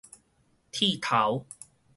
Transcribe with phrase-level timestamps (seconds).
[0.71, 1.45] 剃頭